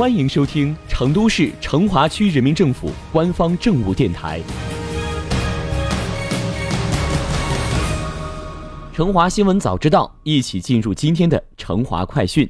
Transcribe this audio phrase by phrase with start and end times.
[0.00, 4.40] 欢迎收听成都市成华区人民政府官方政务电台
[8.96, 12.48] 《成华新闻早知道》，一起进入今天的成华快讯。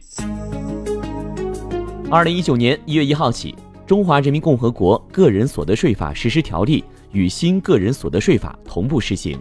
[2.08, 3.52] 二零一九年一月一号起，
[3.84, 6.80] 《中华人民共和国个人所得税法实施条例》
[7.10, 9.36] 与新个人所得税法同步施行。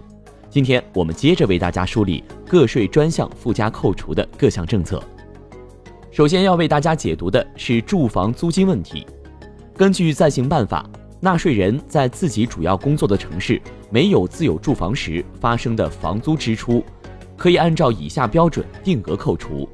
[0.50, 5.00] 今天我们接着为大家梳理个税专项附加扣除的各项政策。
[6.20, 9.08] 首先要为大家解读的是住房租金问题。
[9.74, 10.86] 根据暂行办法，
[11.22, 16.84] 纳税人在自己主要工作的城市没有自有住房时发生的房租支出，
[17.38, 19.70] 可以按照以下标准定额扣除：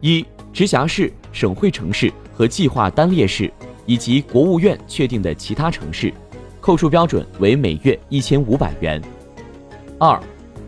[0.00, 3.48] 一、直辖市、省会城市和计划单列市
[3.86, 6.12] 以及国务院确定的其他城市，
[6.60, 9.00] 扣除标准为每月一千五百元；
[9.96, 10.20] 二、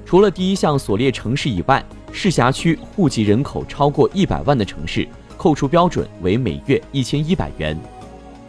[0.06, 1.84] 除了第一项所列城市以外。
[2.14, 5.08] 市辖区户籍人口超过一百万的城市，
[5.38, 7.74] 扣除标准为每月一千一百元；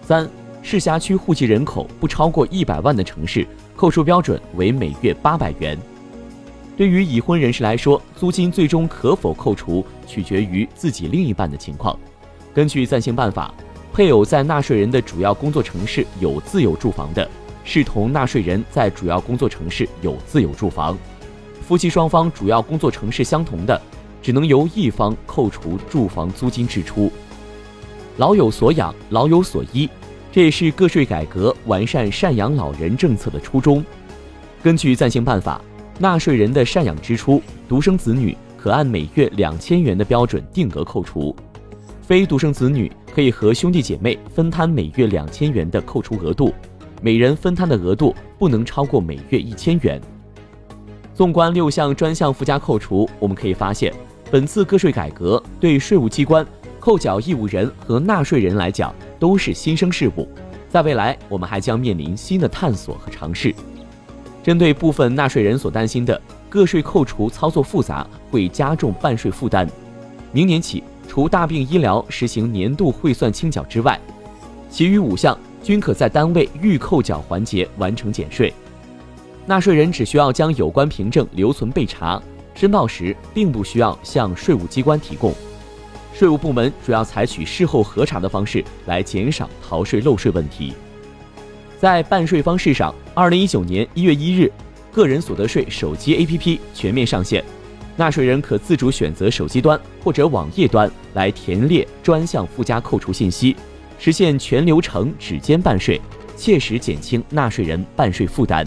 [0.02, 0.30] 三、
[0.62, 5.80] 市辖区户籍人口不超过一百万的城市，扣除标准为每月八百元。
[6.76, 11.98] 对于已婚人士来说，租金最终可否扣除，取决于自己另一半的情况。
[12.54, 13.54] 根据暂行办法，
[13.94, 17.28] 配偶在纳税人的主要工作城市有自有住房的，
[17.64, 20.98] 视同纳税人在主要工作城市有自有住房。
[21.64, 23.82] 夫妻双方主要工作城市相同的，
[24.22, 27.10] 只能由一方扣除住房租金支出。
[28.18, 29.90] 老有所养，老有所依，
[30.30, 33.84] 这也是个税改革完善赡养老人政策的初衷。
[34.62, 35.60] 根据暂行办法，
[35.98, 41.34] 纳税人的赡养支出，独生子女可按每月两千元的标准定额扣除，
[42.02, 46.54] 非独生子女可以和兄弟姐妹分摊每月两千元的扣除额度，
[47.02, 50.02] 每人分摊的额度不能超过每月一千元。
[51.16, 53.94] 纵观六项专项附加扣除，我们可以发现，
[54.32, 56.46] 本次个税改革对税务机关、
[56.80, 60.28] 扣缴义务人和纳税人来讲都是新生事物，
[60.70, 63.54] 在未来我们还将面临新的探索和尝试。
[64.42, 66.20] 针对部分纳税人所担心的
[66.50, 69.70] 个税扣除操作复杂，会加重办税负担，
[70.32, 74.00] 明年起，除大病医疗实行年度汇算清缴之外，
[74.68, 78.52] 其余五项均可在单位预扣缴环节完成减税。
[79.46, 82.22] 纳税人只需要将有关凭证留存备查，
[82.56, 85.34] 申报时并不需要向税务机关提供。
[86.14, 90.74] 税务部门主要采取事后核查的方式来减少逃税漏税问题。
[91.78, 94.50] 在办税方式上，二零一九年一月一日，
[94.94, 97.44] 个人所得税手机 APP 全面上线，
[97.98, 103.56] 纳税人可自主选择手机端或者网页端来填列专项附加扣除信息，
[104.00, 106.00] 实现全流程指尖办税，
[106.38, 108.66] 切实减轻纳税人办税负担。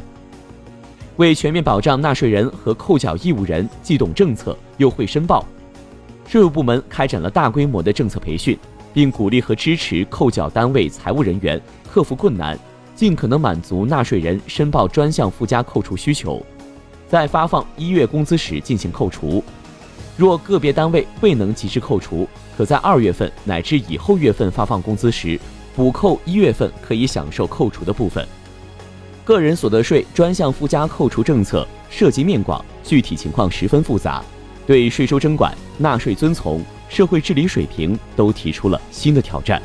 [1.16, 5.44] 为全面保障纳税人和扣缴义务人既懂政策又会申报，
[6.28, 8.59] 税务部门开展了大规模的政策培训，
[8.93, 11.60] 并鼓励和支持扣缴单位财务人员
[11.91, 12.59] 克服困难，
[12.94, 16.44] 尽可能满足纳税人申报专项附加扣除需求，
[17.09, 19.43] 在发放一月工资时进行扣除。
[20.19, 22.28] 若个别单位未能及时扣除，
[22.59, 25.41] 可在二月份乃至以后月份发放工资时
[25.75, 28.27] 补扣一月份可以享受扣除的部分。
[29.26, 34.22] 个人所得税专项附加扣除政策涉及面广，具体情况十分复杂，
[34.64, 39.60] 对税收征管、纳税遵从、社会治理水平都提出了新的挑战。